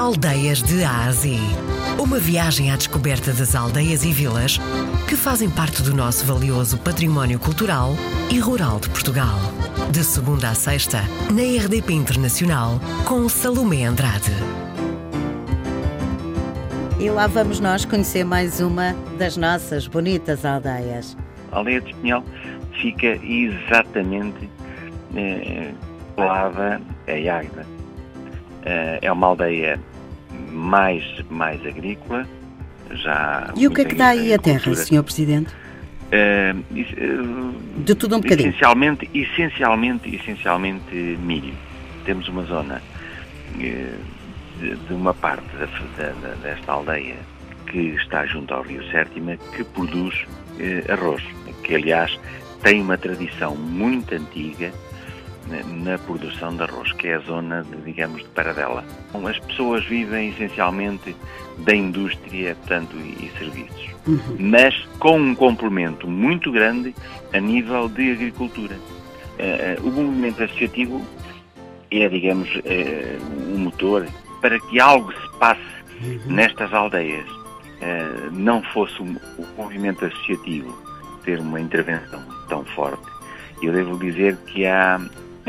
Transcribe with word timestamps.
Aldeias 0.00 0.62
de 0.62 0.82
Ásia. 0.82 1.38
Uma 1.98 2.18
viagem 2.18 2.70
à 2.70 2.76
descoberta 2.76 3.34
das 3.34 3.54
aldeias 3.54 4.02
e 4.02 4.10
vilas 4.10 4.58
que 5.06 5.14
fazem 5.14 5.50
parte 5.50 5.82
do 5.82 5.94
nosso 5.94 6.24
valioso 6.24 6.78
património 6.78 7.38
cultural 7.38 7.90
e 8.32 8.38
rural 8.38 8.80
de 8.80 8.88
Portugal. 8.88 9.38
De 9.92 10.02
segunda 10.02 10.48
a 10.48 10.54
sexta, 10.54 11.02
na 11.30 11.42
RDP 11.42 11.92
Internacional, 11.92 12.80
com 13.04 13.28
Salomé 13.28 13.84
Andrade. 13.84 14.32
E 16.98 17.10
lá 17.10 17.26
vamos 17.26 17.60
nós 17.60 17.84
conhecer 17.84 18.24
mais 18.24 18.58
uma 18.58 18.94
das 19.18 19.36
nossas 19.36 19.86
bonitas 19.86 20.46
aldeias. 20.46 21.14
A 21.52 21.58
aldeia 21.58 21.82
de 21.82 21.90
Espinhal 21.90 22.24
fica 22.80 23.18
exatamente 23.22 24.48
eh, 25.14 25.74
colada 26.16 26.80
a 27.06 27.36
Águeda. 27.36 27.80
Eh, 28.64 28.98
é 29.02 29.12
uma 29.12 29.28
aldeia 29.28 29.80
mais, 30.50 31.04
mais 31.30 31.64
agrícola. 31.64 32.26
Já 32.92 33.52
e 33.56 33.66
o 33.66 33.70
que 33.70 33.82
é 33.82 33.84
que 33.84 33.94
dá 33.94 34.08
aí 34.08 34.34
a 34.34 34.38
terra, 34.38 34.74
Sr. 34.74 35.02
Presidente? 35.02 35.52
Uh, 36.10 36.58
uh, 36.58 37.82
de 37.84 37.94
tudo 37.94 38.16
um 38.16 38.20
bocadinho. 38.20 38.48
Essencialmente, 38.48 39.08
essencialmente, 39.14 40.14
essencialmente 40.14 40.94
milho. 40.94 41.54
Temos 42.04 42.26
uma 42.28 42.42
zona 42.44 42.82
uh, 43.54 43.58
de, 44.58 44.74
de, 44.74 44.92
uma 44.92 45.14
parte 45.14 45.46
da, 45.56 46.06
da, 46.06 46.34
desta 46.42 46.72
aldeia 46.72 47.16
que 47.68 47.94
está 47.94 48.26
junto 48.26 48.52
ao 48.52 48.62
Rio 48.62 48.82
Sértima 48.90 49.36
que 49.54 49.62
produz 49.62 50.26
arroz, 50.90 51.22
que 51.62 51.76
aliás 51.76 52.18
tem 52.62 52.82
uma 52.82 52.98
tradição 52.98 53.54
muito 53.54 54.12
antiga 54.14 54.72
na 55.64 55.98
produção 55.98 56.56
de 56.56 56.62
arroz, 56.62 56.92
que 56.92 57.08
é 57.08 57.16
a 57.16 57.18
zona, 57.20 57.64
de, 57.64 57.76
digamos, 57.82 58.22
de 58.22 58.28
Paradela. 58.28 58.84
As 59.28 59.38
pessoas 59.38 59.84
vivem 59.84 60.30
essencialmente 60.30 61.14
da 61.58 61.74
indústria, 61.74 62.54
portanto, 62.54 62.96
e, 62.96 63.26
e 63.26 63.32
serviços, 63.38 63.90
uhum. 64.06 64.36
mas 64.38 64.74
com 64.98 65.18
um 65.18 65.34
complemento 65.34 66.08
muito 66.08 66.50
grande 66.50 66.94
a 67.32 67.40
nível 67.40 67.88
de 67.88 68.12
agricultura. 68.12 68.76
Uh, 68.76 69.86
o 69.88 69.90
movimento 69.90 70.42
associativo 70.42 71.04
é, 71.90 72.08
digamos, 72.08 72.48
uh, 72.56 73.54
um 73.54 73.58
motor 73.58 74.06
para 74.40 74.58
que 74.60 74.78
algo 74.80 75.12
se 75.12 75.38
passe 75.38 75.60
uhum. 76.00 76.34
nestas 76.34 76.72
aldeias. 76.72 77.28
Uh, 77.28 78.30
não 78.32 78.62
fosse 78.62 79.00
o, 79.00 79.04
o 79.04 79.46
movimento 79.56 80.04
associativo 80.04 80.76
ter 81.24 81.40
uma 81.40 81.60
intervenção 81.60 82.22
tão 82.48 82.64
forte, 82.64 83.02
eu 83.62 83.72
devo 83.72 83.98
dizer 83.98 84.36
que 84.46 84.66
há 84.66 85.00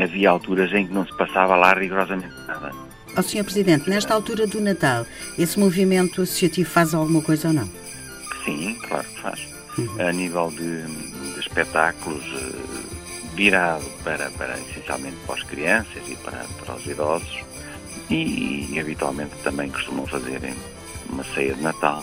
havia 0.02 0.30
alturas 0.30 0.72
em 0.72 0.86
que 0.86 0.92
não 0.92 1.06
se 1.06 1.16
passava 1.16 1.56
lá 1.56 1.74
rigorosamente 1.74 2.34
nada. 2.46 2.70
Ó 3.14 3.20
oh, 3.20 3.22
Sr. 3.22 3.44
Presidente, 3.44 3.90
nesta 3.90 4.14
altura 4.14 4.46
do 4.46 4.60
Natal, 4.60 5.06
esse 5.38 5.58
movimento 5.58 6.22
associativo 6.22 6.68
faz 6.68 6.94
alguma 6.94 7.20
coisa 7.20 7.48
ou 7.48 7.54
não? 7.54 7.68
Sim, 8.44 8.74
claro 8.88 9.04
que 9.04 9.20
faz. 9.20 9.40
Uhum. 9.78 10.08
A 10.08 10.12
nível 10.12 10.50
de, 10.50 10.82
de 11.34 11.40
espetáculos, 11.40 12.24
eh, 12.24 12.82
virado 13.34 13.84
para, 14.02 14.30
para 14.30 14.58
essencialmente 14.58 15.16
para 15.26 15.34
as 15.34 15.42
crianças 15.42 16.02
e 16.08 16.14
para, 16.16 16.44
para 16.64 16.74
os 16.74 16.86
idosos, 16.86 17.44
e, 18.10 18.68
e 18.72 18.80
habitualmente 18.80 19.34
também 19.42 19.70
costumam 19.70 20.06
fazer 20.06 20.54
uma 21.10 21.24
ceia 21.34 21.54
de 21.54 21.62
Natal. 21.62 22.02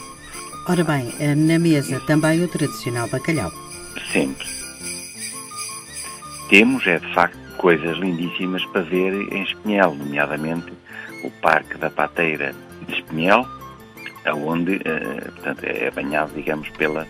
Ora 0.68 0.84
bem, 0.84 1.12
eh, 1.20 1.36
na 1.36 1.58
mesa 1.58 1.96
Isso. 1.96 2.06
também 2.06 2.44
o 2.44 2.48
tradicional 2.48 3.08
bacalhau. 3.10 3.52
Sempre. 4.12 4.48
Temos, 6.50 6.86
é 6.88 7.00
de 7.00 7.14
facto, 7.14 7.38
coisas 7.60 7.98
lindíssimas 7.98 8.66
para 8.68 8.82
ver 8.82 9.14
em 9.14 9.44
Espinhel, 9.44 9.94
nomeadamente 9.94 10.72
o 11.24 11.30
Parque 11.42 11.78
da 11.78 11.90
Pateira 11.90 12.56
de 12.88 12.96
Espinhel, 12.96 13.46
onde 14.46 14.78
uh, 14.78 15.32
portanto, 15.34 15.64
é 15.66 15.92
banhado, 15.92 16.32
digamos, 16.34 16.70
pela, 16.70 17.06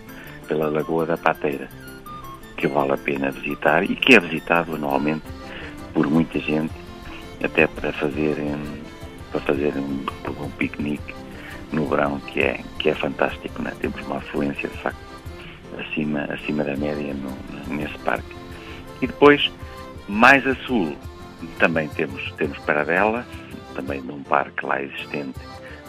pela 0.48 0.68
Lagoa 0.68 1.06
da 1.06 1.16
Pateira, 1.16 1.68
que 2.56 2.66
vale 2.66 2.92
a 2.92 2.96
pena 2.96 3.30
visitar 3.30 3.84
e 3.84 3.94
que 3.94 4.16
é 4.16 4.20
visitado 4.20 4.74
anualmente 4.74 5.22
por 5.94 6.08
muita 6.08 6.40
gente, 6.40 6.74
até 7.42 7.68
para 7.68 7.92
fazer, 7.92 8.36
para 9.30 9.40
fazer 9.42 9.72
um, 9.76 10.04
um 10.42 10.50
piquenique 10.50 11.14
no 11.72 11.86
verão, 11.86 12.18
que 12.20 12.40
é, 12.40 12.60
que 12.80 12.88
é 12.88 12.94
fantástico. 12.94 13.62
Né? 13.62 13.72
Temos 13.80 14.00
uma 14.04 14.16
afluência, 14.16 14.68
de 14.68 14.78
facto, 14.78 14.98
acima, 15.78 16.24
acima 16.24 16.64
da 16.64 16.76
média 16.76 17.14
no, 17.14 17.74
nesse 17.74 17.96
parque. 18.00 18.34
E 19.00 19.06
depois, 19.06 19.50
mais 20.10 20.44
a 20.46 20.54
sul 20.66 20.96
também 21.58 21.88
temos, 21.88 22.32
temos 22.32 22.58
Paradela, 22.58 23.24
também 23.74 24.00
num 24.02 24.22
parque 24.24 24.66
lá 24.66 24.82
existente, 24.82 25.38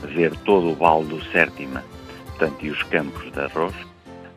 ver 0.03 0.35
todo 0.45 0.69
o 0.69 0.75
Vale 0.75 1.05
do 1.05 1.21
Sértima, 1.31 1.83
portanto, 2.27 2.63
e 2.63 2.69
os 2.69 2.81
campos 2.83 3.31
de 3.31 3.39
arroz, 3.39 3.73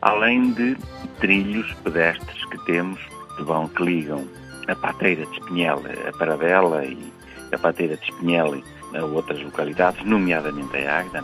além 0.01 0.51
de 0.53 0.75
trilhos 1.19 1.71
pedestres 1.83 2.45
que 2.45 2.57
temos 2.65 2.99
que 3.37 3.43
vão, 3.43 3.67
que 3.67 3.83
ligam 3.83 4.27
a 4.67 4.75
Pateira 4.75 5.25
de 5.25 5.33
Espinhel, 5.33 5.81
a 6.07 6.17
Paradela 6.17 6.83
e 6.83 7.13
a 7.51 7.57
Pateira 7.57 7.95
de 7.95 8.03
Espinhel 8.05 8.63
a 8.93 9.05
outras 9.05 9.41
localidades, 9.41 10.03
nomeadamente 10.03 10.77
a 10.77 10.99
Águeda. 10.99 11.23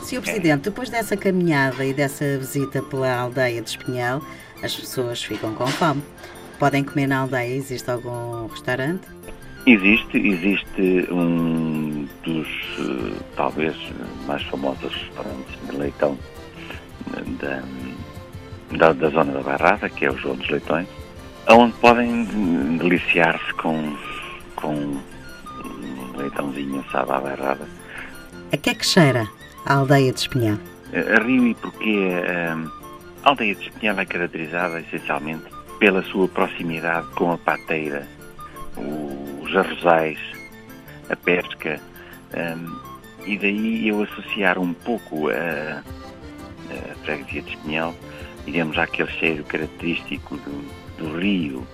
Sr. 0.00 0.20
Presidente, 0.20 0.64
depois 0.64 0.90
dessa 0.90 1.16
caminhada 1.16 1.84
e 1.84 1.94
dessa 1.94 2.36
visita 2.36 2.82
pela 2.82 3.14
aldeia 3.14 3.62
de 3.62 3.70
Espinhel, 3.70 4.20
as 4.62 4.74
pessoas 4.74 5.22
ficam 5.22 5.54
com 5.54 5.66
fome 5.66 6.02
podem 6.62 6.84
comer 6.84 7.08
na 7.08 7.18
aldeia? 7.18 7.56
Existe 7.56 7.90
algum 7.90 8.46
restaurante? 8.46 9.08
Existe, 9.66 10.16
existe 10.16 11.08
um 11.10 12.06
dos, 12.22 12.46
eh, 12.78 13.20
talvez, 13.34 13.76
mais 14.28 14.44
famosos 14.44 14.94
restaurantes 14.94 15.58
de 15.68 15.76
leitão 15.76 16.16
da, 17.40 17.62
da, 18.78 18.92
da 18.92 19.08
zona 19.08 19.32
da 19.32 19.40
Barrada, 19.40 19.88
que 19.88 20.04
é 20.04 20.10
o 20.12 20.16
João 20.16 20.36
dos 20.36 20.48
Leitões, 20.48 20.86
onde 21.48 21.72
podem 21.78 22.26
deliciar-se 22.78 23.52
com, 23.54 23.96
com 24.54 24.72
um 24.72 26.16
leitãozinho 26.16 26.78
assado 26.86 27.12
à 27.12 27.18
Barrada. 27.18 27.66
A 28.52 28.56
que 28.56 28.70
é 28.70 28.74
que 28.74 28.86
cheira 28.86 29.28
a 29.66 29.74
aldeia 29.74 30.12
de 30.12 30.20
Espinhal? 30.20 30.58
A 30.92 31.24
Rio, 31.24 31.56
porque 31.56 32.08
a, 32.24 32.54
a 33.24 33.30
aldeia 33.30 33.56
de 33.56 33.62
Espinhal 33.62 33.98
é 33.98 34.04
caracterizada 34.04 34.78
essencialmente 34.78 35.51
pela 35.82 36.04
sua 36.04 36.28
proximidade 36.28 37.08
com 37.16 37.32
a 37.32 37.36
pateira, 37.36 38.06
os 39.42 39.56
arrozais, 39.56 40.16
a 41.10 41.16
pesca, 41.16 41.80
um, 42.32 42.80
e 43.26 43.36
daí 43.36 43.88
eu 43.88 44.00
associar 44.04 44.60
um 44.60 44.72
pouco 44.72 45.28
a, 45.28 45.82
a 46.70 46.94
freguesia 47.02 47.42
de 47.42 47.50
Espinhal, 47.50 47.92
digamos, 48.44 48.78
àquele 48.78 49.10
cheiro 49.10 49.42
característico 49.42 50.36
do, 50.36 50.64
do 50.98 51.18
rio, 51.18 51.66